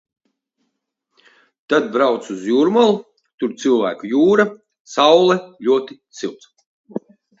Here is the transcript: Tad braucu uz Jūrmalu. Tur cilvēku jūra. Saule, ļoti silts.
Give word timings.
Tad 1.73 1.91
braucu 1.97 2.31
uz 2.35 2.47
Jūrmalu. 2.51 2.95
Tur 3.43 3.53
cilvēku 3.65 4.09
jūra. 4.15 4.47
Saule, 4.95 5.41
ļoti 5.69 5.99
silts. 6.23 6.51